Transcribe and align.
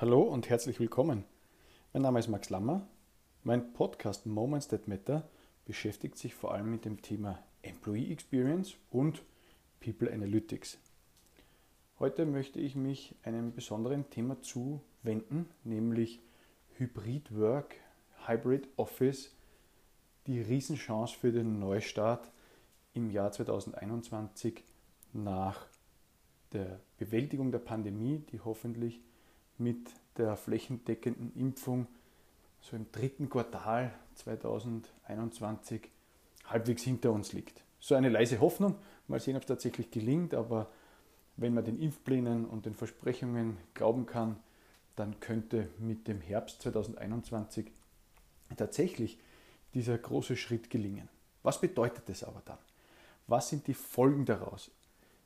Hallo 0.00 0.22
und 0.22 0.48
herzlich 0.48 0.80
willkommen. 0.80 1.26
Mein 1.92 2.04
Name 2.04 2.20
ist 2.20 2.28
Max 2.28 2.48
Lammer. 2.48 2.88
Mein 3.44 3.74
Podcast 3.74 4.24
Moments 4.24 4.66
That 4.68 4.88
Matter 4.88 5.28
beschäftigt 5.66 6.16
sich 6.16 6.34
vor 6.34 6.54
allem 6.54 6.70
mit 6.70 6.86
dem 6.86 7.02
Thema 7.02 7.38
Employee 7.60 8.10
Experience 8.10 8.76
und 8.90 9.22
People 9.78 10.10
Analytics. 10.10 10.78
Heute 11.98 12.24
möchte 12.24 12.60
ich 12.60 12.76
mich 12.76 13.14
einem 13.24 13.52
besonderen 13.52 14.08
Thema 14.08 14.40
zuwenden, 14.40 15.50
nämlich 15.64 16.22
Hybrid 16.78 17.36
Work, 17.36 17.74
Hybrid 18.26 18.68
Office, 18.78 19.36
die 20.26 20.40
Riesenchance 20.40 21.14
für 21.14 21.30
den 21.30 21.58
Neustart 21.58 22.32
im 22.94 23.10
Jahr 23.10 23.32
2021 23.32 24.64
nach 25.12 25.66
der 26.54 26.80
Bewältigung 26.96 27.52
der 27.52 27.58
Pandemie, 27.58 28.24
die 28.32 28.40
hoffentlich 28.40 29.02
mit 29.60 29.90
der 30.16 30.36
flächendeckenden 30.36 31.32
Impfung 31.34 31.86
so 32.60 32.76
im 32.76 32.90
dritten 32.92 33.28
Quartal 33.30 33.92
2021 34.16 35.88
halbwegs 36.46 36.82
hinter 36.82 37.12
uns 37.12 37.32
liegt. 37.32 37.62
So 37.78 37.94
eine 37.94 38.08
leise 38.08 38.40
Hoffnung, 38.40 38.76
mal 39.08 39.20
sehen, 39.20 39.36
ob 39.36 39.42
es 39.42 39.48
tatsächlich 39.48 39.90
gelingt, 39.90 40.34
aber 40.34 40.70
wenn 41.36 41.54
man 41.54 41.64
den 41.64 41.80
Impfplänen 41.80 42.44
und 42.44 42.66
den 42.66 42.74
Versprechungen 42.74 43.56
glauben 43.72 44.04
kann, 44.04 44.36
dann 44.96 45.18
könnte 45.20 45.70
mit 45.78 46.06
dem 46.06 46.20
Herbst 46.20 46.60
2021 46.62 47.70
tatsächlich 48.56 49.18
dieser 49.72 49.96
große 49.96 50.36
Schritt 50.36 50.68
gelingen. 50.68 51.08
Was 51.42 51.60
bedeutet 51.60 52.08
das 52.08 52.24
aber 52.24 52.42
dann? 52.44 52.58
Was 53.26 53.48
sind 53.48 53.66
die 53.66 53.74
Folgen 53.74 54.26
daraus? 54.26 54.70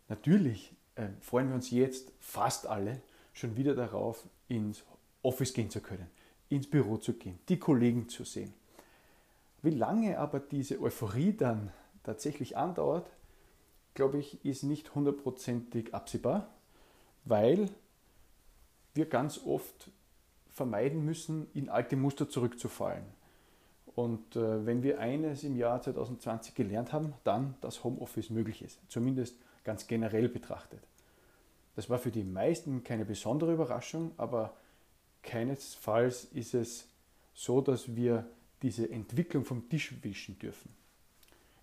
Natürlich 0.08 0.72
äh, 0.94 1.08
freuen 1.20 1.48
wir 1.48 1.54
uns 1.56 1.70
jetzt 1.70 2.12
fast 2.20 2.66
alle 2.66 3.00
schon 3.34 3.56
wieder 3.56 3.74
darauf, 3.74 4.26
ins 4.48 4.84
Office 5.22 5.52
gehen 5.52 5.70
zu 5.70 5.80
können, 5.80 6.08
ins 6.48 6.68
Büro 6.68 6.96
zu 6.96 7.12
gehen, 7.14 7.38
die 7.48 7.58
Kollegen 7.58 8.08
zu 8.08 8.24
sehen. 8.24 8.54
Wie 9.62 9.70
lange 9.70 10.18
aber 10.18 10.40
diese 10.40 10.80
Euphorie 10.80 11.32
dann 11.32 11.72
tatsächlich 12.02 12.56
andauert, 12.56 13.10
glaube 13.94 14.18
ich, 14.18 14.44
ist 14.44 14.62
nicht 14.62 14.94
hundertprozentig 14.94 15.94
absehbar, 15.94 16.48
weil 17.24 17.68
wir 18.94 19.06
ganz 19.06 19.40
oft 19.44 19.90
vermeiden 20.50 21.04
müssen, 21.04 21.48
in 21.54 21.68
alte 21.68 21.96
Muster 21.96 22.28
zurückzufallen. 22.28 23.04
Und 23.94 24.36
äh, 24.36 24.66
wenn 24.66 24.82
wir 24.82 24.98
eines 24.98 25.44
im 25.44 25.56
Jahr 25.56 25.80
2020 25.80 26.54
gelernt 26.54 26.92
haben, 26.92 27.14
dann, 27.24 27.54
dass 27.60 27.84
Homeoffice 27.84 28.30
möglich 28.30 28.62
ist, 28.62 28.78
zumindest 28.88 29.36
ganz 29.64 29.86
generell 29.86 30.28
betrachtet. 30.28 30.80
Das 31.76 31.90
war 31.90 31.98
für 31.98 32.10
die 32.10 32.24
meisten 32.24 32.84
keine 32.84 33.04
besondere 33.04 33.52
Überraschung, 33.52 34.12
aber 34.16 34.56
keinesfalls 35.22 36.24
ist 36.24 36.54
es 36.54 36.86
so, 37.34 37.60
dass 37.60 37.96
wir 37.96 38.26
diese 38.62 38.90
Entwicklung 38.90 39.44
vom 39.44 39.68
Tisch 39.68 39.94
wischen 40.02 40.38
dürfen. 40.38 40.70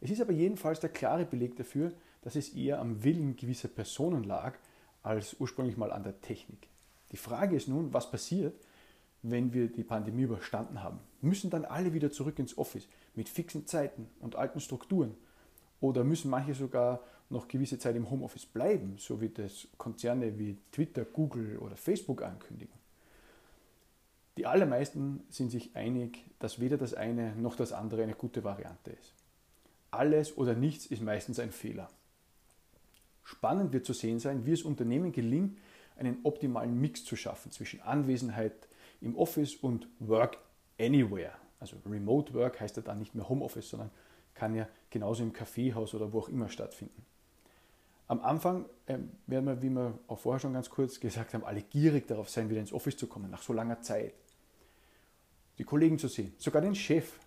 Es 0.01 0.09
ist 0.09 0.21
aber 0.21 0.33
jedenfalls 0.33 0.79
der 0.79 0.89
klare 0.89 1.25
Beleg 1.25 1.55
dafür, 1.55 1.93
dass 2.23 2.35
es 2.35 2.49
eher 2.49 2.79
am 2.79 3.03
Willen 3.03 3.35
gewisser 3.35 3.67
Personen 3.67 4.23
lag, 4.23 4.55
als 5.03 5.35
ursprünglich 5.39 5.77
mal 5.77 5.91
an 5.91 6.03
der 6.03 6.19
Technik. 6.21 6.67
Die 7.11 7.17
Frage 7.17 7.55
ist 7.55 7.67
nun, 7.67 7.93
was 7.93 8.11
passiert, 8.11 8.53
wenn 9.23 9.53
wir 9.53 9.67
die 9.67 9.83
Pandemie 9.83 10.23
überstanden 10.23 10.83
haben? 10.83 10.99
Müssen 11.21 11.49
dann 11.49 11.65
alle 11.65 11.93
wieder 11.93 12.11
zurück 12.11 12.39
ins 12.39 12.57
Office 12.57 12.87
mit 13.15 13.29
fixen 13.29 13.67
Zeiten 13.67 14.09
und 14.19 14.35
alten 14.35 14.59
Strukturen? 14.59 15.15
Oder 15.81 16.03
müssen 16.03 16.29
manche 16.29 16.53
sogar 16.53 17.01
noch 17.29 17.47
gewisse 17.47 17.79
Zeit 17.79 17.95
im 17.95 18.09
Homeoffice 18.09 18.45
bleiben, 18.45 18.95
so 18.97 19.19
wie 19.19 19.29
das 19.29 19.67
Konzerne 19.77 20.37
wie 20.37 20.57
Twitter, 20.71 21.03
Google 21.03 21.57
oder 21.57 21.75
Facebook 21.75 22.21
ankündigen? 22.21 22.73
Die 24.37 24.45
allermeisten 24.45 25.23
sind 25.29 25.51
sich 25.51 25.75
einig, 25.75 26.23
dass 26.39 26.59
weder 26.59 26.77
das 26.77 26.93
eine 26.93 27.35
noch 27.35 27.55
das 27.55 27.73
andere 27.73 28.03
eine 28.03 28.13
gute 28.13 28.43
Variante 28.43 28.91
ist. 28.91 29.13
Alles 29.89 30.37
oder 30.37 30.53
nichts 30.53 30.85
ist 30.85 31.01
meistens 31.01 31.39
ein 31.39 31.51
Fehler. 31.51 31.89
Spannend 33.23 33.73
wird 33.73 33.85
zu 33.85 33.93
sehen 33.93 34.19
sein, 34.19 34.45
wie 34.45 34.53
es 34.53 34.63
Unternehmen 34.63 35.11
gelingt, 35.11 35.57
einen 35.97 36.19
optimalen 36.23 36.79
Mix 36.79 37.03
zu 37.03 37.15
schaffen 37.15 37.51
zwischen 37.51 37.81
Anwesenheit 37.81 38.53
im 39.01 39.17
Office 39.17 39.55
und 39.55 39.87
Work 39.99 40.37
Anywhere. 40.79 41.33
Also 41.59 41.77
Remote 41.85 42.33
Work 42.33 42.59
heißt 42.59 42.77
ja 42.77 42.83
dann 42.83 42.99
nicht 42.99 43.13
mehr 43.13 43.27
Homeoffice, 43.27 43.69
sondern 43.69 43.91
kann 44.33 44.55
ja 44.55 44.67
genauso 44.89 45.23
im 45.23 45.33
Kaffeehaus 45.33 45.93
oder 45.93 46.11
wo 46.13 46.19
auch 46.19 46.29
immer 46.29 46.49
stattfinden. 46.49 47.05
Am 48.07 48.19
Anfang 48.21 48.65
ähm, 48.87 49.11
werden 49.27 49.45
wir, 49.45 49.61
wie 49.61 49.69
wir 49.69 49.97
auch 50.07 50.19
vorher 50.19 50.39
schon 50.39 50.53
ganz 50.53 50.69
kurz 50.69 50.99
gesagt 50.99 51.33
haben, 51.33 51.45
alle 51.45 51.61
gierig 51.61 52.07
darauf 52.07 52.29
sein, 52.29 52.49
wieder 52.49 52.59
ins 52.59 52.73
Office 52.73 52.97
zu 52.97 53.07
kommen, 53.07 53.31
nach 53.31 53.41
so 53.41 53.53
langer 53.53 53.81
Zeit. 53.81 54.13
Die 55.57 55.63
Kollegen 55.63 55.97
zu 55.97 56.07
sehen, 56.07 56.33
sogar 56.37 56.61
den 56.61 56.75
Chef. 56.75 57.19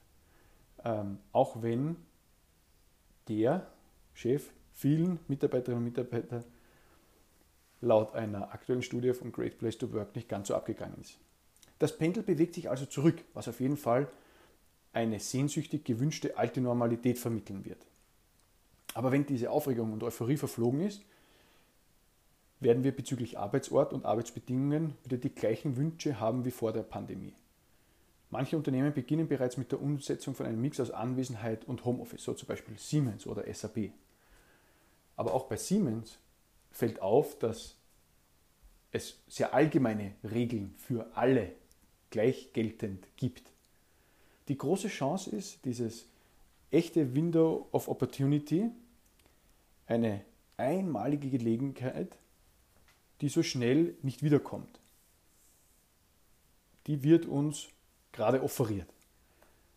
Ähm, 0.84 1.18
auch 1.32 1.62
wenn 1.62 1.96
der 3.28 3.66
Chef 4.12 4.50
vielen 4.74 5.18
Mitarbeiterinnen 5.28 5.78
und 5.78 5.84
Mitarbeitern 5.84 6.44
laut 7.80 8.14
einer 8.14 8.52
aktuellen 8.52 8.82
Studie 8.82 9.12
von 9.12 9.32
Great 9.32 9.58
Place 9.58 9.78
to 9.78 9.92
Work 9.92 10.14
nicht 10.14 10.28
ganz 10.28 10.48
so 10.48 10.54
abgegangen 10.54 11.00
ist. 11.00 11.18
Das 11.78 11.96
Pendel 11.96 12.22
bewegt 12.22 12.54
sich 12.54 12.68
also 12.68 12.86
zurück, 12.86 13.22
was 13.34 13.48
auf 13.48 13.60
jeden 13.60 13.76
Fall 13.76 14.08
eine 14.94 15.20
sehnsüchtig 15.20 15.84
gewünschte 15.84 16.38
alte 16.38 16.60
Normalität 16.60 17.18
vermitteln 17.18 17.64
wird. 17.64 17.86
Aber 18.94 19.12
wenn 19.12 19.26
diese 19.26 19.50
Aufregung 19.50 19.92
und 19.92 20.02
Euphorie 20.02 20.36
verflogen 20.36 20.80
ist, 20.80 21.02
werden 22.60 22.84
wir 22.84 22.94
bezüglich 22.94 23.38
Arbeitsort 23.38 23.92
und 23.92 24.06
Arbeitsbedingungen 24.06 24.94
wieder 25.02 25.18
die 25.18 25.34
gleichen 25.34 25.76
Wünsche 25.76 26.20
haben 26.20 26.44
wie 26.44 26.50
vor 26.50 26.72
der 26.72 26.82
Pandemie. 26.82 27.34
Manche 28.30 28.56
Unternehmen 28.56 28.92
beginnen 28.92 29.28
bereits 29.28 29.56
mit 29.56 29.70
der 29.70 29.80
Umsetzung 29.80 30.34
von 30.34 30.46
einem 30.46 30.60
Mix 30.60 30.80
aus 30.80 30.90
Anwesenheit 30.90 31.66
und 31.66 31.84
Homeoffice, 31.84 32.24
so 32.24 32.34
zum 32.34 32.48
Beispiel 32.48 32.78
Siemens 32.78 33.26
oder 33.26 33.52
SAP. 33.52 33.90
Aber 35.16 35.34
auch 35.34 35.46
bei 35.46 35.56
Siemens 35.56 36.18
fällt 36.70 37.00
auf, 37.00 37.38
dass 37.38 37.76
es 38.90 39.22
sehr 39.28 39.54
allgemeine 39.54 40.14
Regeln 40.24 40.74
für 40.78 41.06
alle 41.14 41.52
gleich 42.10 42.52
geltend 42.52 43.06
gibt. 43.16 43.53
Die 44.48 44.58
große 44.58 44.88
Chance 44.88 45.30
ist, 45.30 45.64
dieses 45.64 46.06
echte 46.70 47.14
Window 47.14 47.68
of 47.72 47.88
Opportunity, 47.88 48.70
eine 49.86 50.24
einmalige 50.56 51.30
Gelegenheit, 51.30 52.16
die 53.20 53.28
so 53.28 53.42
schnell 53.42 53.96
nicht 54.02 54.22
wiederkommt. 54.22 54.80
Die 56.86 57.02
wird 57.02 57.26
uns 57.26 57.68
gerade 58.12 58.42
offeriert. 58.42 58.88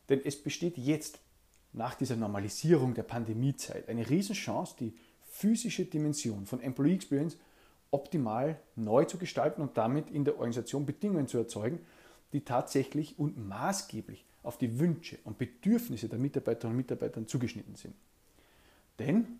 Denn 0.09 0.21
es 0.23 0.41
besteht 0.41 0.77
jetzt 0.77 1.19
nach 1.73 1.95
dieser 1.95 2.15
Normalisierung 2.15 2.93
der 2.93 3.03
Pandemiezeit 3.03 3.87
eine 3.87 4.09
Riesenchance, 4.09 4.75
die 4.79 4.93
physische 5.29 5.85
Dimension 5.85 6.45
von 6.45 6.61
Employee 6.61 6.95
Experience 6.95 7.37
optimal 7.91 8.59
neu 8.75 9.05
zu 9.05 9.17
gestalten 9.17 9.61
und 9.61 9.77
damit 9.77 10.09
in 10.09 10.25
der 10.25 10.35
Organisation 10.35 10.85
Bedingungen 10.85 11.27
zu 11.27 11.37
erzeugen, 11.37 11.79
die 12.33 12.41
tatsächlich 12.41 13.17
und 13.17 13.37
maßgeblich 13.37 14.25
auf 14.47 14.57
die 14.57 14.79
Wünsche 14.79 15.19
und 15.25 15.37
Bedürfnisse 15.37 16.07
der 16.07 16.17
Mitarbeiterinnen 16.17 16.73
und 16.73 16.77
Mitarbeiter 16.77 17.25
zugeschnitten 17.27 17.75
sind. 17.75 17.93
Denn 18.97 19.39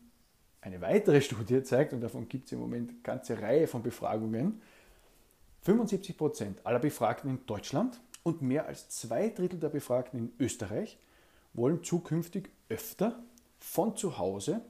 eine 0.62 0.82
weitere 0.82 1.22
Studie 1.22 1.64
zeigt, 1.64 1.94
und 1.94 2.02
davon 2.02 2.28
gibt 2.28 2.46
es 2.46 2.52
im 2.52 2.60
Moment 2.60 2.90
eine 2.90 3.00
ganze 3.00 3.42
Reihe 3.42 3.68
von 3.68 3.82
Befragungen, 3.82 4.62
75 5.62 6.18
Prozent 6.18 6.66
aller 6.66 6.80
Befragten 6.80 7.30
in 7.30 7.46
Deutschland 7.46 8.00
und 8.24 8.42
mehr 8.42 8.68
als 8.68 8.90
zwei 8.90 9.30
Drittel 9.30 9.60
der 9.60 9.70
Befragten 9.70 10.20
in 10.20 10.34
Österreich 10.40 10.98
wollen 11.54 11.84
zukünftig 11.84 12.50
öfter 12.70 13.24
von 13.60 13.96
zu 13.96 14.18
Hause 14.18 14.62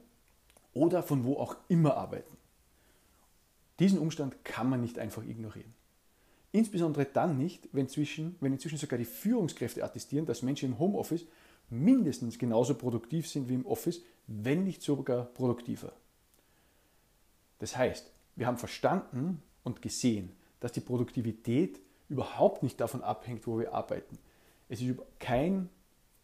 oder 0.72 1.02
von 1.02 1.24
wo 1.24 1.34
auch 1.34 1.56
immer 1.68 1.96
arbeiten. 1.96 2.36
Diesen 3.78 3.98
Umstand 3.98 4.44
kann 4.44 4.68
man 4.68 4.80
nicht 4.80 4.98
einfach 4.98 5.24
ignorieren. 5.24 5.74
Insbesondere 6.52 7.04
dann 7.04 7.36
nicht, 7.36 7.68
wenn, 7.72 7.88
zwischen, 7.88 8.36
wenn 8.40 8.52
inzwischen 8.52 8.78
sogar 8.78 8.98
die 8.98 9.04
Führungskräfte 9.04 9.84
attestieren, 9.84 10.26
dass 10.26 10.42
Menschen 10.42 10.70
im 10.70 10.78
Homeoffice 10.78 11.26
mindestens 11.70 12.38
genauso 12.38 12.74
produktiv 12.74 13.28
sind 13.28 13.48
wie 13.48 13.54
im 13.54 13.66
Office, 13.66 14.02
wenn 14.26 14.64
nicht 14.64 14.82
sogar 14.82 15.24
produktiver. 15.24 15.92
Das 17.58 17.76
heißt, 17.76 18.10
wir 18.36 18.46
haben 18.46 18.56
verstanden 18.56 19.42
und 19.64 19.82
gesehen, 19.82 20.32
dass 20.60 20.72
die 20.72 20.80
Produktivität 20.80 21.80
überhaupt 22.08 22.62
nicht 22.62 22.80
davon 22.80 23.02
abhängt, 23.02 23.46
wo 23.46 23.58
wir 23.58 23.74
arbeiten. 23.74 24.18
Es 24.68 24.80
ist 24.80 24.98
kein 25.18 25.68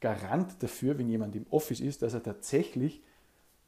Garant 0.01 0.63
dafür, 0.63 0.99
wenn 0.99 1.09
jemand 1.09 1.35
im 1.37 1.47
Office 1.51 1.81
ist, 1.81 2.03
dass 2.03 2.15
er 2.15 2.23
tatsächlich 2.23 3.03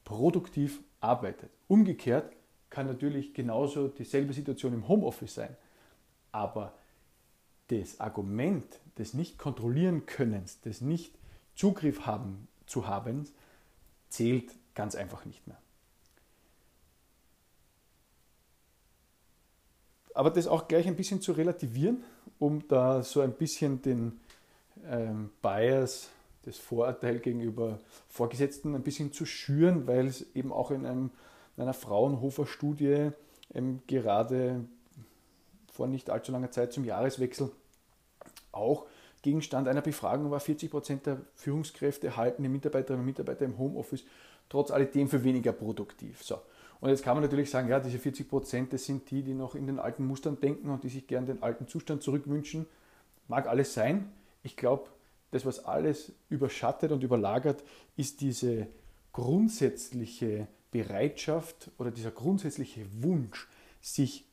produktiv 0.03 0.81
arbeitet. 0.99 1.49
Umgekehrt 1.67 2.31
kann 2.69 2.87
natürlich 2.87 3.33
genauso 3.33 3.87
dieselbe 3.87 4.33
Situation 4.33 4.73
im 4.73 4.87
Homeoffice 4.87 5.35
sein. 5.35 5.55
Aber 6.31 6.73
das 7.67 7.99
Argument 7.99 8.65
des 8.97 9.13
nicht 9.13 9.37
kontrollieren 9.37 10.05
Könnens, 10.05 10.61
des 10.61 10.81
nicht 10.81 11.13
Zugriff 11.55 12.05
haben 12.05 12.47
zu 12.65 12.87
haben, 12.87 13.27
zählt 14.09 14.53
ganz 14.75 14.95
einfach 14.95 15.25
nicht 15.25 15.45
mehr. 15.47 15.57
aber 20.17 20.31
das 20.31 20.47
auch 20.47 20.67
gleich 20.67 20.87
ein 20.87 20.95
bisschen 20.95 21.21
zu 21.21 21.31
relativieren, 21.31 22.03
um 22.39 22.67
da 22.67 23.03
so 23.03 23.21
ein 23.21 23.33
bisschen 23.33 23.83
den 23.83 24.19
ähm, 24.89 25.29
Bias, 25.43 26.09
das 26.41 26.57
Vorurteil 26.57 27.19
gegenüber 27.19 27.79
Vorgesetzten 28.09 28.73
ein 28.73 28.81
bisschen 28.81 29.13
zu 29.13 29.27
schüren, 29.27 29.85
weil 29.85 30.07
es 30.07 30.25
eben 30.33 30.51
auch 30.51 30.71
in, 30.71 30.87
einem, 30.87 31.11
in 31.55 31.63
einer 31.63 31.75
Fraunhofer-Studie 31.75 33.11
ähm, 33.53 33.81
gerade 33.85 34.65
vor 35.77 35.87
nicht 35.87 36.09
allzu 36.09 36.31
langer 36.31 36.51
Zeit 36.51 36.73
zum 36.73 36.83
Jahreswechsel 36.83 37.51
auch 38.51 38.87
Gegenstand 39.21 39.67
einer 39.67 39.81
Befragung 39.81 40.31
war, 40.31 40.39
40 40.39 40.71
Prozent 40.71 41.05
der 41.05 41.21
Führungskräfte 41.35 42.17
halten 42.17 42.43
die 42.43 42.49
Mitarbeiterinnen 42.49 43.01
und 43.01 43.05
Mitarbeiter 43.05 43.45
im 43.45 43.57
Homeoffice 43.57 44.03
trotz 44.49 44.71
alledem 44.71 45.07
für 45.07 45.23
weniger 45.23 45.51
produktiv. 45.51 46.23
So. 46.23 46.39
Und 46.79 46.89
jetzt 46.89 47.03
kann 47.03 47.15
man 47.15 47.23
natürlich 47.23 47.49
sagen, 47.49 47.67
ja, 47.67 47.79
diese 47.79 47.99
40 47.99 48.29
Prozent, 48.29 48.73
das 48.73 48.85
sind 48.85 49.09
die, 49.11 49.23
die 49.23 49.33
noch 49.33 49.55
in 49.55 49.67
den 49.67 49.79
alten 49.79 50.05
Mustern 50.05 50.39
denken 50.39 50.69
und 50.69 50.83
die 50.83 50.89
sich 50.89 51.07
gern 51.07 51.25
den 51.25 51.43
alten 51.43 51.67
Zustand 51.67 52.03
zurückwünschen. 52.03 52.65
Mag 53.27 53.47
alles 53.47 53.73
sein. 53.73 54.11
Ich 54.43 54.55
glaube, 54.55 54.89
das, 55.31 55.45
was 55.45 55.65
alles 55.65 56.13
überschattet 56.29 56.91
und 56.91 57.03
überlagert, 57.03 57.63
ist 57.97 58.21
diese 58.21 58.67
grundsätzliche 59.11 60.47
Bereitschaft 60.71 61.71
oder 61.77 61.91
dieser 61.91 62.11
grundsätzliche 62.11 62.85
Wunsch, 63.01 63.47
sich 63.81 64.25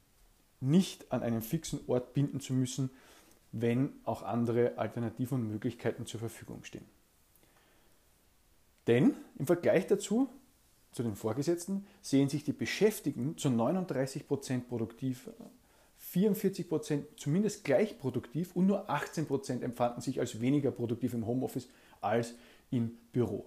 nicht 0.64 1.12
an 1.12 1.22
einen 1.22 1.42
fixen 1.42 1.80
Ort 1.86 2.14
binden 2.14 2.40
zu 2.40 2.52
müssen, 2.52 2.90
wenn 3.52 3.92
auch 4.04 4.22
andere 4.22 4.78
Alternativen 4.78 5.40
und 5.40 5.48
Möglichkeiten 5.48 6.06
zur 6.06 6.20
Verfügung 6.20 6.64
stehen. 6.64 6.84
Denn 8.86 9.14
im 9.38 9.46
Vergleich 9.46 9.86
dazu, 9.86 10.28
zu 10.92 11.02
den 11.02 11.16
Vorgesetzten, 11.16 11.86
sehen 12.02 12.28
sich 12.28 12.44
die 12.44 12.52
Beschäftigten 12.52 13.36
zu 13.36 13.50
39 13.50 14.26
Prozent 14.26 14.68
produktiv, 14.68 15.30
44 15.98 16.68
Prozent 16.68 17.06
zumindest 17.16 17.64
gleich 17.64 17.98
produktiv 17.98 18.54
und 18.54 18.66
nur 18.66 18.90
18 18.90 19.26
Prozent 19.26 19.62
empfanden 19.62 20.02
sich 20.02 20.20
als 20.20 20.40
weniger 20.40 20.70
produktiv 20.70 21.14
im 21.14 21.26
Homeoffice 21.26 21.68
als 22.00 22.34
im 22.70 22.98
Büro. 23.12 23.46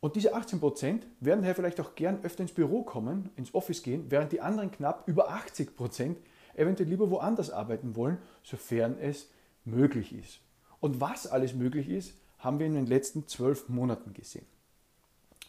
Und 0.00 0.16
diese 0.16 0.34
18 0.34 0.60
Prozent 0.60 1.06
werden 1.20 1.42
daher 1.42 1.54
vielleicht 1.54 1.80
auch 1.80 1.94
gern 1.94 2.24
öfter 2.24 2.42
ins 2.42 2.52
Büro 2.52 2.82
kommen, 2.82 3.30
ins 3.36 3.54
Office 3.54 3.82
gehen, 3.82 4.06
während 4.08 4.32
die 4.32 4.40
anderen 4.40 4.70
knapp 4.70 5.06
über 5.06 5.30
80 5.30 5.76
Prozent 5.76 6.18
eventuell 6.54 6.88
lieber 6.88 7.10
woanders 7.10 7.50
arbeiten 7.50 7.94
wollen, 7.96 8.18
sofern 8.42 8.98
es 8.98 9.28
möglich 9.64 10.14
ist. 10.14 10.40
Und 10.80 11.00
was 11.00 11.26
alles 11.26 11.54
möglich 11.54 11.88
ist, 11.88 12.14
haben 12.38 12.58
wir 12.58 12.66
in 12.66 12.74
den 12.74 12.86
letzten 12.86 13.28
zwölf 13.28 13.68
Monaten 13.68 14.14
gesehen. 14.14 14.46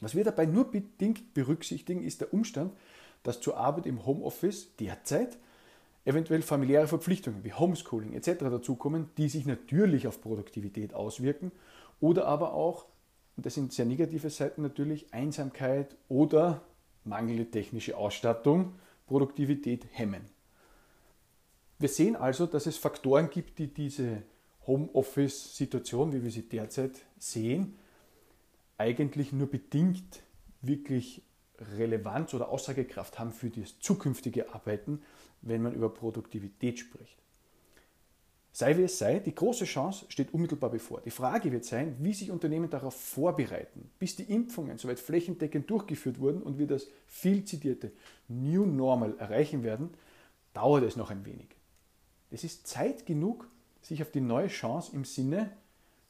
Was 0.02 0.16
wir 0.16 0.24
dabei 0.24 0.46
nur 0.46 0.70
bedingt 0.70 1.34
berücksichtigen, 1.34 2.04
ist 2.04 2.22
der 2.22 2.34
Umstand, 2.34 2.74
dass 3.24 3.40
zur 3.40 3.58
Arbeit 3.58 3.86
im 3.86 4.06
Homeoffice 4.06 4.76
derzeit 4.78 5.38
eventuell 6.06 6.42
familiäre 6.42 6.88
Verpflichtungen 6.88 7.44
wie 7.44 7.54
Homeschooling 7.54 8.14
etc. 8.14 8.40
dazukommen, 8.40 9.10
die 9.18 9.30
sich 9.30 9.46
natürlich 9.46 10.08
auf 10.08 10.20
Produktivität 10.20 10.94
auswirken 10.94 11.52
oder 12.00 12.26
aber 12.26 12.54
auch, 12.54 12.88
und 13.38 13.46
das 13.46 13.56
sind 13.56 13.74
sehr 13.74 13.86
negative 13.86 14.30
Seiten 14.30 14.62
natürlich, 14.62 15.14
Einsamkeit 15.14 15.96
oder 16.10 16.62
mangelnde 17.04 17.50
technische 17.50 17.98
Ausstattung 17.98 18.76
Produktivität 19.08 19.86
hemmen. 19.92 20.30
Wir 21.80 21.90
sehen 21.90 22.16
also, 22.16 22.46
dass 22.46 22.66
es 22.68 22.78
Faktoren 22.78 23.30
gibt, 23.30 23.58
die 23.58 23.68
diese 23.68 24.24
Homeoffice-Situation, 24.68 26.14
wie 26.14 26.24
wir 26.24 26.32
sie 26.32 26.48
derzeit 26.48 26.92
sehen, 27.18 27.78
eigentlich 28.78 29.34
nur 29.34 29.48
bedingt 29.48 30.22
wirklich 30.62 31.24
Relevanz 31.78 32.34
oder 32.34 32.50
Aussagekraft 32.50 33.20
haben 33.20 33.32
für 33.32 33.50
das 33.50 33.80
zukünftige 33.80 34.54
Arbeiten, 34.54 35.02
wenn 35.42 35.62
man 35.62 35.74
über 35.74 35.94
Produktivität 35.94 36.80
spricht. 36.80 37.21
Sei 38.54 38.78
wie 38.78 38.84
es 38.84 38.98
sei, 38.98 39.20
die 39.20 39.34
große 39.34 39.64
Chance 39.64 40.06
steht 40.10 40.34
unmittelbar 40.34 40.70
bevor. 40.70 41.00
Die 41.02 41.12
Frage 41.12 41.52
wird 41.54 41.64
sein, 41.64 41.96
wie 42.00 42.14
sich 42.14 42.32
Unternehmen 42.32 42.70
darauf 42.70 42.96
vorbereiten, 42.96 43.90
bis 43.98 44.18
die 44.18 44.24
Impfungen 44.24 44.78
soweit 44.78 45.00
flächendeckend 45.00 45.70
durchgeführt 45.70 46.20
wurden 46.20 46.42
und 46.42 46.58
wir 46.58 46.68
das 46.68 46.88
viel 47.08 47.46
zitierte 47.46 47.94
New 48.28 48.66
Normal 48.66 49.16
erreichen 49.20 49.64
werden, 49.64 49.92
dauert 50.54 50.84
es 50.84 50.98
noch 50.98 51.12
ein 51.12 51.26
wenig. 51.26 51.56
Es 52.30 52.44
ist 52.44 52.68
Zeit 52.68 53.06
genug, 53.06 53.48
sich 53.82 54.02
auf 54.02 54.12
die 54.12 54.22
neue 54.22 54.48
Chance 54.48 54.94
im 54.94 55.06
Sinne 55.06 55.52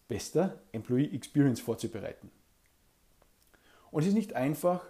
bester 0.08 0.62
Employee 0.72 1.14
Experience 1.14 1.60
vorzubereiten. 1.60 2.32
Und 3.92 4.02
es 4.02 4.08
ist 4.10 4.16
nicht 4.16 4.34
einfach, 4.34 4.84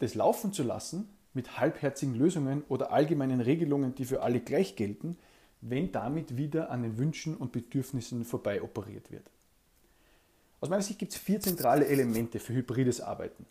das 0.00 0.14
laufen 0.14 0.52
zu 0.52 0.64
lassen 0.64 1.08
mit 1.34 1.60
halbherzigen 1.60 2.14
Lösungen 2.14 2.64
oder 2.68 2.90
allgemeinen 2.90 3.40
Regelungen, 3.40 3.94
die 3.94 4.04
für 4.04 4.22
alle 4.22 4.40
gleich 4.40 4.74
gelten, 4.74 5.16
wenn 5.60 5.92
damit 5.92 6.36
wieder 6.36 6.70
an 6.70 6.82
den 6.82 6.98
Wünschen 6.98 7.36
und 7.36 7.52
Bedürfnissen 7.52 8.24
vorbei 8.24 8.62
operiert 8.62 9.10
wird. 9.10 9.30
Aus 10.60 10.68
meiner 10.68 10.82
Sicht 10.82 10.98
gibt 10.98 11.12
es 11.12 11.18
vier 11.18 11.40
zentrale 11.40 11.86
Elemente 11.86 12.38
für 12.38 12.54
hybrides 12.54 13.00
Arbeiten. 13.00 13.46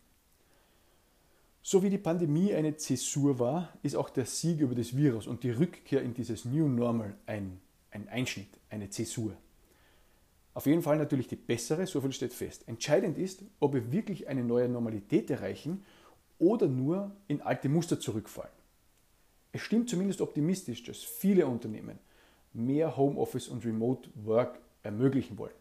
So 1.61 1.83
wie 1.83 1.89
die 1.89 1.97
Pandemie 1.97 2.53
eine 2.53 2.77
Zäsur 2.77 3.37
war, 3.39 3.73
ist 3.83 3.95
auch 3.95 4.09
der 4.09 4.25
Sieg 4.25 4.59
über 4.59 4.75
das 4.75 4.95
Virus 4.95 5.27
und 5.27 5.43
die 5.43 5.51
Rückkehr 5.51 6.01
in 6.01 6.13
dieses 6.13 6.45
New 6.45 6.67
Normal 6.67 7.15
ein, 7.25 7.59
ein 7.91 8.07
Einschnitt, 8.07 8.59
eine 8.69 8.89
Zäsur. 8.89 9.35
Auf 10.53 10.65
jeden 10.65 10.81
Fall 10.81 10.97
natürlich 10.97 11.27
die 11.27 11.35
bessere, 11.35 11.85
so 11.85 12.01
viel 12.01 12.11
steht 12.11 12.33
fest. 12.33 12.67
Entscheidend 12.67 13.17
ist, 13.17 13.43
ob 13.59 13.73
wir 13.73 13.91
wirklich 13.91 14.27
eine 14.27 14.43
neue 14.43 14.69
Normalität 14.69 15.29
erreichen 15.29 15.83
oder 16.37 16.67
nur 16.67 17.11
in 17.27 17.41
alte 17.41 17.69
Muster 17.69 17.99
zurückfallen. 17.99 18.58
Es 19.51 19.61
stimmt 19.61 19.89
zumindest 19.89 20.21
optimistisch, 20.21 20.83
dass 20.83 21.03
viele 21.03 21.47
Unternehmen 21.47 21.99
mehr 22.53 22.97
Homeoffice 22.97 23.47
und 23.47 23.65
Remote 23.65 24.09
Work 24.15 24.59
ermöglichen 24.83 25.37
wollen. 25.37 25.53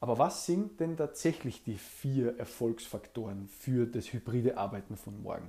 Aber 0.00 0.18
was 0.18 0.46
sind 0.46 0.78
denn 0.78 0.96
tatsächlich 0.96 1.64
die 1.64 1.78
vier 1.78 2.38
Erfolgsfaktoren 2.38 3.48
für 3.48 3.86
das 3.86 4.12
hybride 4.12 4.58
Arbeiten 4.58 4.96
von 4.96 5.22
morgen? 5.22 5.48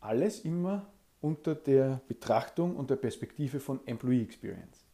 Alles 0.00 0.40
immer 0.40 0.86
unter 1.20 1.54
der 1.54 2.00
Betrachtung 2.08 2.76
und 2.76 2.90
der 2.90 2.96
Perspektive 2.96 3.60
von 3.60 3.80
Employee 3.86 4.22
Experience. 4.22 4.84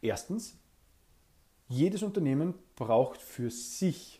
Erstens, 0.00 0.56
jedes 1.68 2.02
Unternehmen 2.02 2.54
braucht 2.76 3.20
für 3.20 3.50
sich 3.50 4.17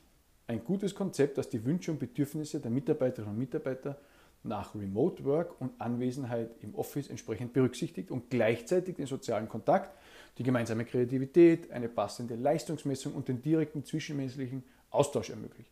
ein 0.49 0.65
gutes 0.65 0.95
Konzept, 0.95 1.39
das 1.39 1.49
die 1.49 1.65
Wünsche 1.65 1.93
und 1.93 2.01
Bedürfnisse 2.01 2.59
der 2.59 2.71
Mitarbeiterinnen 2.71 3.33
und 3.33 3.39
Mitarbeiter 3.39 3.99
nach 4.43 4.75
Remote 4.75 5.25
Work 5.25 5.61
und 5.61 5.79
Anwesenheit 5.81 6.51
im 6.63 6.75
Office 6.75 7.09
entsprechend 7.09 7.53
berücksichtigt 7.53 8.11
und 8.11 8.31
gleichzeitig 8.31 8.97
den 8.97 9.07
sozialen 9.07 9.49
Kontakt 9.49 9.97
die 10.39 10.45
gemeinsame 10.45 10.85
Kreativität, 10.85 11.71
eine 11.73 11.89
passende 11.89 12.37
Leistungsmessung 12.37 13.13
und 13.15 13.29
den 13.29 13.43
direkten 13.43 13.85
zwischenmenschlichen 13.85 14.63
Austausch 14.91 15.31
ermöglicht. 15.31 15.71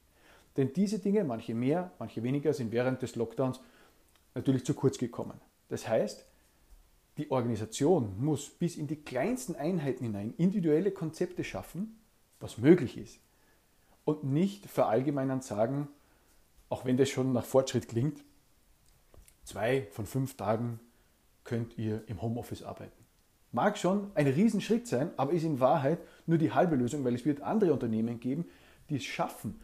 Denn 0.57 0.73
diese 0.73 0.99
Dinge, 0.99 1.25
manche 1.25 1.55
mehr, 1.55 1.93
manche 1.99 2.23
weniger, 2.23 2.53
sind 2.53 2.73
während 2.73 3.01
des 3.01 3.15
Lockdowns 3.15 3.61
natürlich 4.35 4.65
zu 4.65 4.75
kurz 4.75 4.99
gekommen. 4.99 5.41
Das 5.69 5.89
heißt, 5.89 6.27
die 7.17 7.31
Organisation 7.31 8.15
muss 8.19 8.51
bis 8.51 8.77
in 8.77 8.89
die 8.89 8.97
kleinsten 8.97 9.55
Einheiten 9.55 10.05
hinein 10.05 10.35
individuelle 10.37 10.91
Konzepte 10.91 11.45
schaffen, 11.45 11.99
was 12.41 12.59
möglich 12.59 12.99
ist. 12.99 13.21
Und 14.07 14.25
nicht 14.25 14.65
verallgemeinern 14.67 15.43
sagen, 15.43 15.89
auch 16.69 16.85
wenn 16.85 16.97
das 16.97 17.11
schon 17.11 17.33
nach 17.33 17.45
Fortschritt 17.45 17.89
klingt, 17.89 18.25
zwei 19.45 19.89
von 19.91 20.07
fünf 20.07 20.37
Tagen 20.37 20.81
könnt 21.45 21.77
ihr 21.77 22.03
im 22.07 22.23
Homeoffice 22.23 22.63
arbeiten. 22.63 23.05
Mag 23.53 23.77
schon 23.77 24.11
ein 24.15 24.29
Riesenschritt 24.29 24.87
sein, 24.87 25.11
aber 25.17 25.33
ist 25.33 25.43
in 25.43 25.61
Wahrheit 25.61 25.99
nur 26.25 26.39
die 26.39 26.53
halbe 26.53 26.77
Lösung, 26.77 27.05
weil 27.05 27.15
es 27.15 27.25
wird 27.25 27.41
andere 27.41 27.73
Unternehmen 27.73 28.21
geben, 28.21 28.47
die 28.91 28.97
es 28.97 29.05
schaffen, 29.05 29.61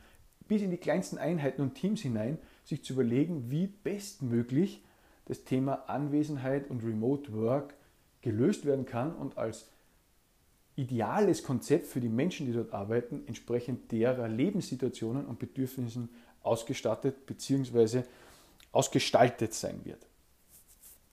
bis 0.48 0.60
in 0.60 0.70
die 0.70 0.76
kleinsten 0.76 1.18
Einheiten 1.18 1.62
und 1.62 1.74
Teams 1.74 2.02
hinein, 2.02 2.38
sich 2.64 2.84
zu 2.84 2.94
überlegen, 2.94 3.50
wie 3.50 3.68
bestmöglich 3.68 4.84
das 5.26 5.44
Thema 5.44 5.88
Anwesenheit 5.88 6.68
und 6.68 6.82
Remote 6.82 7.32
Work 7.32 7.74
gelöst 8.22 8.64
werden 8.64 8.86
kann 8.86 9.14
und 9.14 9.38
als 9.38 9.71
ideales 10.76 11.42
Konzept 11.42 11.86
für 11.86 12.00
die 12.00 12.08
Menschen, 12.08 12.46
die 12.46 12.52
dort 12.52 12.72
arbeiten, 12.72 13.22
entsprechend 13.26 13.92
derer 13.92 14.28
Lebenssituationen 14.28 15.26
und 15.26 15.38
Bedürfnissen 15.38 16.08
ausgestattet 16.42 17.26
bzw. 17.26 18.02
ausgestaltet 18.72 19.54
sein 19.54 19.84
wird. 19.84 20.06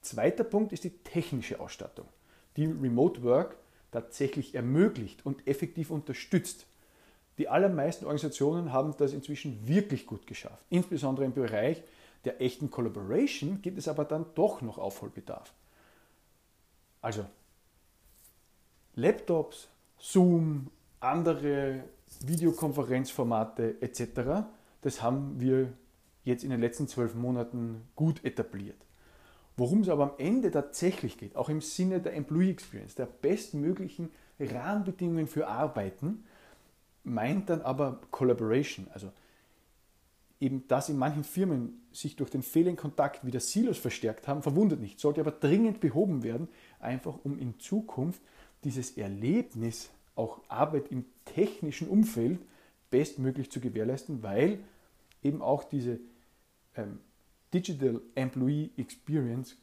Zweiter 0.01 0.43
Punkt 0.43 0.71
ist 0.71 0.85
die 0.85 0.97
technische 1.03 1.59
Ausstattung 1.59 2.05
die 2.59 2.65
Remote 2.65 3.23
Work 3.23 3.57
tatsächlich 3.91 4.53
ermöglicht 4.53 5.25
und 5.25 5.47
effektiv 5.47 5.91
unterstützt. 5.91 6.65
Die 7.37 7.47
allermeisten 7.47 8.05
Organisationen 8.05 8.73
haben 8.73 8.93
das 8.97 9.13
inzwischen 9.13 9.67
wirklich 9.67 10.05
gut 10.05 10.27
geschafft. 10.27 10.63
Insbesondere 10.69 11.25
im 11.25 11.33
Bereich 11.33 11.81
der 12.25 12.41
echten 12.41 12.69
Collaboration 12.69 13.61
gibt 13.61 13.77
es 13.77 13.87
aber 13.87 14.03
dann 14.03 14.25
doch 14.35 14.61
noch 14.61 14.77
Aufholbedarf. 14.77 15.53
Also 17.01 17.25
Laptops, 18.99 19.69
Zoom, 19.97 20.67
andere 20.99 21.83
Videokonferenzformate 22.25 23.81
etc., 23.81 24.45
das 24.81 25.01
haben 25.01 25.39
wir 25.39 25.73
jetzt 26.23 26.43
in 26.43 26.49
den 26.49 26.59
letzten 26.59 26.87
zwölf 26.87 27.15
Monaten 27.15 27.81
gut 27.95 28.23
etabliert. 28.23 28.85
Worum 29.57 29.81
es 29.81 29.89
aber 29.89 30.03
am 30.03 30.11
Ende 30.17 30.51
tatsächlich 30.51 31.17
geht, 31.17 31.35
auch 31.35 31.49
im 31.49 31.61
Sinne 31.61 31.99
der 31.99 32.13
Employee 32.15 32.51
Experience, 32.51 32.95
der 32.95 33.07
bestmöglichen 33.07 34.09
Rahmenbedingungen 34.39 35.27
für 35.27 35.47
Arbeiten, 35.47 36.23
meint 37.03 37.49
dann 37.49 37.61
aber 37.61 37.99
Collaboration, 38.11 38.87
also 38.93 39.11
eben 40.39 40.67
dass 40.67 40.87
in 40.89 40.97
manchen 40.97 41.23
Firmen 41.23 41.81
sich 41.91 42.15
durch 42.15 42.29
den 42.29 42.43
fehlenden 42.43 42.77
Kontakt 42.77 43.25
wieder 43.25 43.39
Silos 43.39 43.77
verstärkt 43.77 44.27
haben, 44.27 44.43
verwundert 44.43 44.79
nicht, 44.79 44.99
sollte 44.99 45.19
aber 45.19 45.31
dringend 45.31 45.81
behoben 45.81 46.23
werden, 46.23 46.47
einfach 46.79 47.17
um 47.23 47.37
in 47.37 47.59
Zukunft 47.59 48.21
dieses 48.63 48.97
Erlebnis, 48.97 49.89
auch 50.15 50.41
Arbeit 50.47 50.91
im 50.91 51.05
technischen 51.25 51.87
Umfeld, 51.87 52.39
bestmöglich 52.89 53.51
zu 53.51 53.59
gewährleisten, 53.59 54.23
weil 54.23 54.59
eben 55.23 55.41
auch 55.41 55.63
diese 55.63 55.99
ähm, 56.75 56.99
Digital 57.53 58.01
Employee 58.15 58.71
Experience 58.77 59.55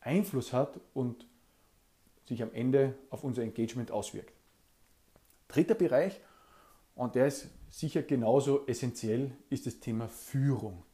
Einfluss 0.00 0.52
hat 0.52 0.78
und 0.92 1.26
sich 2.26 2.42
am 2.42 2.52
Ende 2.52 2.94
auf 3.10 3.24
unser 3.24 3.42
Engagement 3.42 3.90
auswirkt. 3.90 4.32
Dritter 5.48 5.74
Bereich, 5.74 6.20
und 6.94 7.14
der 7.16 7.26
ist 7.26 7.48
sicher 7.70 8.02
genauso 8.02 8.66
essentiell, 8.66 9.32
ist 9.50 9.66
das 9.66 9.80
Thema 9.80 10.08
Führung. 10.08 10.84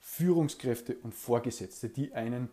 Führungskräfte 0.00 0.96
und 1.02 1.14
Vorgesetzte, 1.14 1.88
die 1.88 2.12
einen 2.12 2.48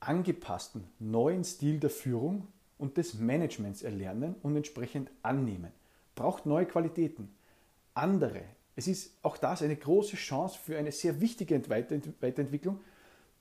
angepassten 0.00 0.84
neuen 0.98 1.44
Stil 1.44 1.80
der 1.80 1.90
Führung 1.90 2.48
und 2.78 2.96
des 2.96 3.14
Managements 3.14 3.82
erlernen 3.82 4.34
und 4.42 4.56
entsprechend 4.56 5.10
annehmen. 5.22 5.72
Braucht 6.14 6.46
neue 6.46 6.66
Qualitäten, 6.66 7.34
andere. 7.94 8.42
Es 8.76 8.88
ist 8.88 9.16
auch 9.22 9.36
das 9.36 9.62
eine 9.62 9.76
große 9.76 10.16
Chance 10.16 10.58
für 10.62 10.76
eine 10.76 10.92
sehr 10.92 11.20
wichtige 11.20 11.68
Weiterentwicklung, 11.68 12.80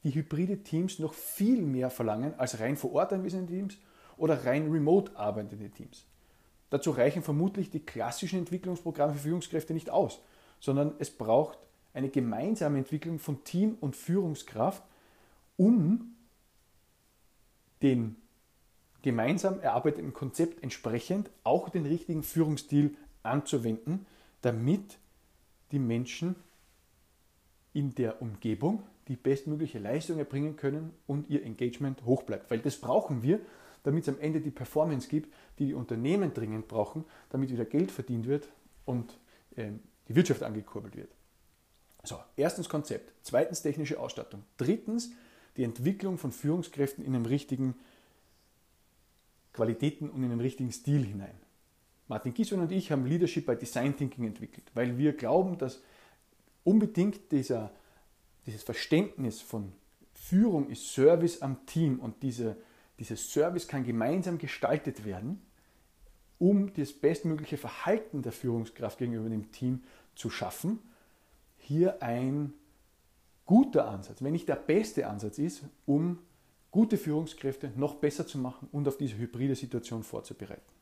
die 0.03 0.13
hybride 0.13 0.57
Teams 0.63 0.99
noch 0.99 1.13
viel 1.13 1.61
mehr 1.61 1.89
verlangen 1.89 2.33
als 2.37 2.59
rein 2.59 2.77
vor 2.77 2.93
Ort 2.93 3.13
anwesende 3.13 3.51
Teams 3.51 3.77
oder 4.17 4.45
rein 4.45 4.69
remote 4.69 5.15
arbeitende 5.15 5.69
Teams. 5.69 6.05
Dazu 6.69 6.91
reichen 6.91 7.23
vermutlich 7.23 7.69
die 7.69 7.79
klassischen 7.79 8.39
Entwicklungsprogramme 8.39 9.13
für 9.13 9.19
Führungskräfte 9.19 9.73
nicht 9.73 9.89
aus, 9.89 10.21
sondern 10.59 10.93
es 10.99 11.09
braucht 11.09 11.57
eine 11.93 12.09
gemeinsame 12.09 12.79
Entwicklung 12.79 13.19
von 13.19 13.43
Team 13.43 13.77
und 13.79 13.95
Führungskraft, 13.95 14.83
um 15.55 16.15
den 17.81 18.15
gemeinsam 19.03 19.59
erarbeiteten 19.59 20.13
Konzept 20.13 20.63
entsprechend 20.63 21.29
auch 21.43 21.69
den 21.69 21.85
richtigen 21.85 22.23
Führungsstil 22.23 22.95
anzuwenden, 23.21 24.07
damit 24.41 24.97
die 25.71 25.79
Menschen 25.79 26.35
in 27.73 27.93
der 27.95 28.21
Umgebung 28.21 28.83
die 29.07 29.15
bestmögliche 29.15 29.79
Leistung 29.79 30.17
erbringen 30.17 30.55
können 30.55 30.93
und 31.05 31.29
ihr 31.29 31.43
Engagement 31.43 32.05
hoch 32.05 32.23
bleibt. 32.23 32.49
Weil 32.49 32.59
das 32.59 32.77
brauchen 32.77 33.21
wir, 33.21 33.39
damit 33.83 34.03
es 34.03 34.09
am 34.09 34.19
Ende 34.19 34.39
die 34.39 34.51
Performance 34.51 35.09
gibt, 35.09 35.33
die 35.59 35.67
die 35.67 35.73
Unternehmen 35.73 36.33
dringend 36.33 36.69
brauchen, 36.69 37.03
damit 37.29 37.51
wieder 37.51 37.65
Geld 37.65 37.91
verdient 37.91 38.27
wird 38.27 38.47
und 38.85 39.19
äh, 39.57 39.71
die 40.07 40.15
Wirtschaft 40.15 40.43
angekurbelt 40.43 40.95
wird. 40.95 41.11
So, 42.03 42.17
erstens 42.37 42.69
Konzept, 42.69 43.13
zweitens 43.21 43.61
technische 43.61 43.99
Ausstattung, 43.99 44.43
drittens 44.57 45.11
die 45.57 45.63
Entwicklung 45.63 46.17
von 46.17 46.31
Führungskräften 46.31 47.03
in 47.03 47.15
einem 47.15 47.25
richtigen 47.25 47.75
Qualitäten 49.53 50.09
und 50.09 50.23
in 50.23 50.29
den 50.29 50.41
richtigen 50.41 50.71
Stil 50.71 51.05
hinein. 51.05 51.35
Martin 52.07 52.33
Giesmann 52.33 52.61
und 52.61 52.71
ich 52.71 52.91
haben 52.91 53.05
Leadership 53.05 53.45
by 53.45 53.55
Design 53.55 53.95
Thinking 53.95 54.25
entwickelt, 54.25 54.69
weil 54.73 54.97
wir 54.97 55.13
glauben, 55.13 55.57
dass 55.57 55.81
unbedingt 56.63 57.31
dieser, 57.31 57.71
dieses 58.45 58.63
Verständnis 58.63 59.41
von 59.41 59.71
Führung 60.13 60.69
ist 60.69 60.93
Service 60.93 61.41
am 61.41 61.65
Team 61.65 61.99
und 61.99 62.21
diese, 62.23 62.57
dieses 62.99 63.31
Service 63.31 63.67
kann 63.67 63.83
gemeinsam 63.83 64.37
gestaltet 64.37 65.05
werden, 65.05 65.41
um 66.39 66.73
das 66.73 66.91
bestmögliche 66.93 67.57
Verhalten 67.57 68.21
der 68.21 68.31
Führungskraft 68.31 68.97
gegenüber 68.97 69.29
dem 69.29 69.51
Team 69.51 69.83
zu 70.15 70.29
schaffen, 70.29 70.79
hier 71.57 72.01
ein 72.03 72.53
guter 73.45 73.87
Ansatz, 73.87 74.21
wenn 74.21 74.33
nicht 74.33 74.49
der 74.49 74.55
beste 74.55 75.07
Ansatz 75.07 75.39
ist, 75.39 75.63
um 75.85 76.19
gute 76.73 76.97
Führungskräfte 76.97 77.71
noch 77.75 77.93
besser 77.95 78.25
zu 78.25 78.39
machen 78.39 78.67
und 78.71 78.87
auf 78.87 78.97
diese 78.97 79.15
hybride 79.15 79.55
Situation 79.55 80.03
vorzubereiten. 80.03 80.73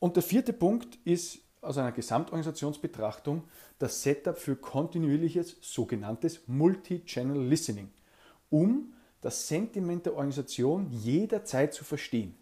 Und 0.00 0.16
der 0.16 0.24
vierte 0.24 0.52
Punkt 0.52 0.98
ist 1.04 1.38
aus 1.60 1.78
einer 1.78 1.92
Gesamtorganisationsbetrachtung 1.92 3.44
das 3.78 4.02
Setup 4.02 4.36
für 4.36 4.56
kontinuierliches 4.56 5.56
sogenanntes 5.60 6.40
Multi-Channel 6.48 7.40
Listening, 7.46 7.90
um 8.50 8.92
das 9.20 9.46
Sentiment 9.46 10.04
der 10.04 10.14
Organisation 10.14 10.90
jederzeit 10.90 11.72
zu 11.72 11.84
verstehen. 11.84 12.34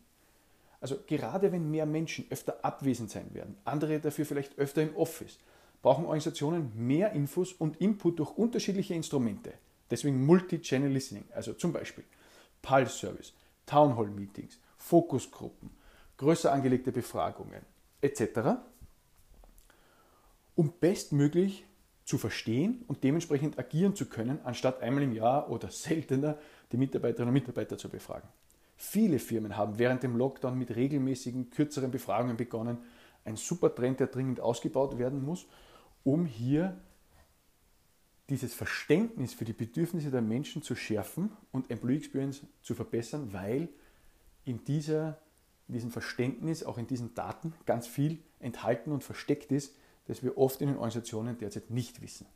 Also 0.81 0.97
gerade 1.07 1.53
wenn 1.53 1.71
mehr 1.71 1.85
Menschen 1.85 2.27
öfter 2.31 2.65
abwesend 2.65 3.11
sein 3.11 3.35
werden, 3.35 3.57
andere 3.65 4.01
dafür 4.01 4.25
vielleicht 4.25 4.59
öfter 4.59 4.83
im 4.83 4.97
Office, 4.97 5.39
brauchen 5.83 6.07
Organisationen 6.07 6.73
mehr 6.75 7.13
Infos 7.13 7.53
und 7.53 7.83
Input 7.83 8.19
durch 8.19 8.31
unterschiedliche 8.31 8.95
Instrumente. 8.95 9.53
Deswegen 9.91 10.25
Multi-Channel 10.25 10.91
Listening, 10.91 11.25
also 11.35 11.53
zum 11.55 11.73
Beispiel 11.73 12.05
Pulse 12.63 12.97
Service, 12.97 13.33
Town 13.67 13.97
Hall 13.97 14.09
Meetings, 14.09 14.59
Fokusgruppen, 14.77 15.71
größer 16.17 16.53
angelegte 16.53 16.93
Befragungen 16.93 17.63
etc., 18.01 18.59
um 20.57 20.73
bestmöglich 20.79 21.65
zu 22.05 22.19
verstehen 22.19 22.85
und 22.87 23.03
dementsprechend 23.03 23.59
agieren 23.59 23.97
zu 23.97 24.07
können, 24.07 24.39
anstatt 24.45 24.83
einmal 24.83 25.03
im 25.03 25.13
Jahr 25.13 25.51
oder 25.51 25.71
seltener 25.71 26.39
die 26.71 26.77
Mitarbeiterinnen 26.77 27.29
und 27.29 27.35
Mitarbeiter 27.35 27.79
zu 27.79 27.89
befragen. 27.89 28.29
Viele 28.77 29.19
Firmen 29.19 29.57
haben 29.57 29.79
während 29.79 30.03
dem 30.03 30.17
Lockdown 30.17 30.59
mit 30.59 30.75
regelmäßigen, 30.75 31.51
kürzeren 31.51 31.91
Befragungen 31.91 32.37
begonnen. 32.37 32.79
Ein 33.25 33.37
super 33.37 33.75
Trend, 33.75 34.01
der 34.01 34.09
dringend 34.09 34.41
ausgebaut 34.41 34.99
werden 34.99 35.25
muss, 35.25 35.47
um 36.03 36.27
hier 36.27 36.77
dieses 38.31 38.55
Verständnis 38.55 39.35
für 39.35 39.45
die 39.45 39.53
Bedürfnisse 39.53 40.11
der 40.11 40.23
Menschen 40.23 40.63
zu 40.63 40.75
schärfen 40.75 41.31
und 41.53 41.71
Employee 41.71 41.99
Experience 41.99 42.43
zu 42.63 42.75
verbessern, 42.75 43.33
weil 43.33 43.69
in, 44.45 44.65
dieser, 44.65 45.19
in 45.69 45.75
diesem 45.75 45.91
Verständnis, 45.91 46.63
auch 46.63 46.79
in 46.79 46.87
diesen 46.87 47.15
Daten 47.15 47.53
ganz 47.67 47.87
viel 47.87 48.19
enthalten 48.41 48.93
und 48.93 49.05
versteckt 49.05 49.53
ist, 49.53 49.75
das 50.07 50.23
wir 50.23 50.39
oft 50.39 50.61
in 50.61 50.69
den 50.69 50.77
Organisationen 50.77 51.39
derzeit 51.39 51.71
nicht 51.71 52.03
wissen. 52.03 52.27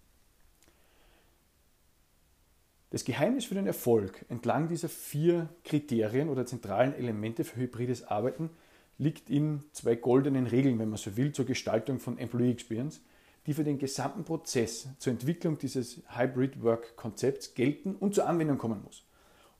Das 2.90 3.04
Geheimnis 3.04 3.44
für 3.44 3.54
den 3.54 3.66
Erfolg 3.66 4.24
entlang 4.30 4.68
dieser 4.68 4.88
vier 4.88 5.50
Kriterien 5.64 6.30
oder 6.30 6.46
zentralen 6.46 6.94
Elemente 6.94 7.44
für 7.44 7.60
hybrides 7.60 8.04
Arbeiten 8.04 8.48
liegt 8.96 9.28
in 9.28 9.62
zwei 9.72 9.94
goldenen 9.94 10.46
Regeln, 10.46 10.78
wenn 10.78 10.88
man 10.88 10.98
so 10.98 11.16
will, 11.16 11.32
zur 11.32 11.44
Gestaltung 11.44 11.98
von 11.98 12.18
Employee 12.18 12.50
Experience, 12.50 13.02
die 13.48 13.54
für 13.54 13.64
den 13.64 13.78
gesamten 13.78 14.24
Prozess 14.24 14.88
zur 14.98 15.10
Entwicklung 15.10 15.56
dieses 15.56 16.02
Hybrid 16.14 16.62
Work 16.62 16.96
Konzepts 16.96 17.54
gelten 17.54 17.96
und 17.96 18.14
zur 18.14 18.26
Anwendung 18.26 18.58
kommen 18.58 18.82
muss, 18.84 19.04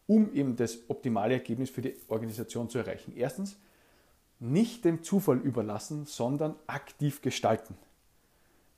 um 0.06 0.30
eben 0.34 0.56
das 0.56 0.78
optimale 0.88 1.32
Ergebnis 1.32 1.70
für 1.70 1.80
die 1.80 1.96
Organisation 2.08 2.68
zu 2.68 2.76
erreichen. 2.76 3.14
Erstens, 3.16 3.56
nicht 4.40 4.84
dem 4.84 5.02
Zufall 5.02 5.38
überlassen, 5.38 6.04
sondern 6.04 6.54
aktiv 6.66 7.22
gestalten. 7.22 7.76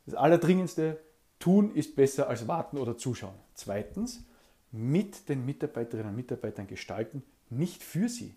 Das 0.06 0.14
Allerdringendste, 0.14 1.00
tun 1.40 1.74
ist 1.74 1.96
besser 1.96 2.28
als 2.28 2.46
warten 2.46 2.78
oder 2.78 2.96
zuschauen. 2.96 3.34
Zweitens, 3.54 4.22
mit 4.70 5.28
den 5.28 5.44
Mitarbeiterinnen 5.44 6.10
und 6.10 6.16
Mitarbeitern 6.16 6.68
gestalten, 6.68 7.24
nicht 7.48 7.82
für 7.82 8.08
sie. 8.08 8.32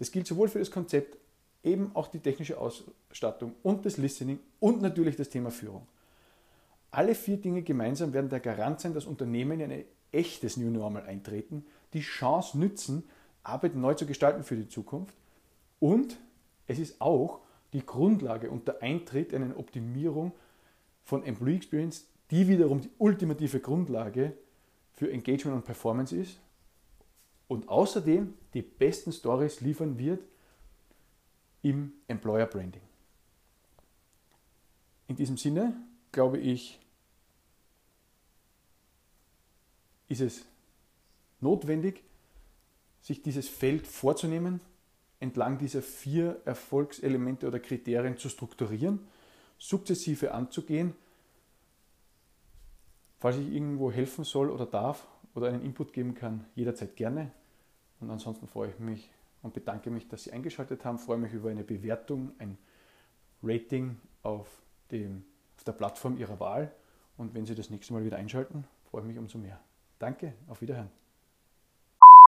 Das 0.00 0.10
gilt 0.10 0.26
sowohl 0.26 0.48
für 0.48 0.58
das 0.58 0.72
Konzept 0.72 1.18
eben 1.64 1.90
auch 1.94 2.08
die 2.08 2.20
technische 2.20 2.58
Ausstattung 2.58 3.54
und 3.62 3.86
das 3.86 3.96
Listening 3.96 4.38
und 4.60 4.82
natürlich 4.82 5.16
das 5.16 5.28
Thema 5.28 5.50
Führung. 5.50 5.86
Alle 6.90 7.14
vier 7.14 7.38
Dinge 7.38 7.62
gemeinsam 7.62 8.12
werden 8.12 8.30
der 8.30 8.40
Garant 8.40 8.80
sein, 8.80 8.94
dass 8.94 9.06
Unternehmen 9.06 9.58
in 9.60 9.72
ein 9.72 9.84
echtes 10.12 10.56
New 10.56 10.70
Normal 10.70 11.04
eintreten, 11.06 11.64
die 11.92 12.00
Chance 12.00 12.58
nützen, 12.58 13.04
Arbeit 13.42 13.74
neu 13.74 13.94
zu 13.94 14.06
gestalten 14.06 14.44
für 14.44 14.56
die 14.56 14.68
Zukunft 14.68 15.14
und 15.80 16.16
es 16.66 16.78
ist 16.78 17.00
auch 17.00 17.40
die 17.72 17.84
Grundlage 17.84 18.50
und 18.50 18.68
der 18.68 18.82
Eintritt 18.82 19.32
in 19.32 19.42
eine 19.42 19.56
Optimierung 19.56 20.32
von 21.02 21.24
Employee 21.24 21.56
Experience, 21.56 22.06
die 22.30 22.48
wiederum 22.48 22.80
die 22.80 22.90
ultimative 22.98 23.60
Grundlage 23.60 24.32
für 24.92 25.10
Engagement 25.10 25.56
und 25.56 25.64
Performance 25.64 26.16
ist 26.16 26.38
und 27.48 27.68
außerdem 27.68 28.34
die 28.54 28.62
besten 28.62 29.12
Stories 29.12 29.60
liefern 29.60 29.98
wird, 29.98 30.20
im 31.64 31.92
Employer 32.06 32.46
Branding. 32.46 32.82
In 35.08 35.16
diesem 35.16 35.36
Sinne 35.36 35.74
glaube 36.12 36.38
ich, 36.38 36.78
ist 40.08 40.20
es 40.20 40.44
notwendig, 41.40 42.04
sich 43.02 43.20
dieses 43.20 43.48
Feld 43.48 43.86
vorzunehmen, 43.86 44.60
entlang 45.18 45.58
dieser 45.58 45.82
vier 45.82 46.40
Erfolgselemente 46.44 47.48
oder 47.48 47.58
Kriterien 47.58 48.16
zu 48.16 48.28
strukturieren, 48.28 49.00
sukzessive 49.58 50.32
anzugehen 50.32 50.94
Falls 53.24 53.38
ich 53.38 53.54
irgendwo 53.54 53.90
helfen 53.90 54.22
soll 54.22 54.50
oder 54.50 54.66
darf 54.66 55.08
oder 55.34 55.48
einen 55.48 55.62
Input 55.62 55.94
geben 55.94 56.14
kann, 56.14 56.44
jederzeit 56.54 56.94
gerne. 56.94 57.30
Und 57.98 58.10
ansonsten 58.10 58.46
freue 58.46 58.68
ich 58.68 58.78
mich 58.78 59.08
und 59.44 59.52
bedanke 59.52 59.90
mich, 59.90 60.08
dass 60.08 60.24
Sie 60.24 60.32
eingeschaltet 60.32 60.84
haben. 60.84 60.98
Freue 60.98 61.18
mich 61.18 61.32
über 61.34 61.50
eine 61.50 61.64
Bewertung, 61.64 62.32
ein 62.38 62.56
Rating 63.42 63.96
auf, 64.22 64.48
dem, 64.90 65.22
auf 65.56 65.64
der 65.64 65.72
Plattform 65.72 66.16
Ihrer 66.16 66.40
Wahl. 66.40 66.74
Und 67.18 67.34
wenn 67.34 67.44
Sie 67.44 67.54
das 67.54 67.68
nächste 67.68 67.92
Mal 67.92 68.04
wieder 68.04 68.16
einschalten, 68.16 68.64
freue 68.90 69.02
ich 69.02 69.08
mich 69.08 69.18
umso 69.18 69.38
mehr. 69.38 69.60
Danke, 69.98 70.32
auf 70.48 70.62
Wiederhören. 70.62 70.90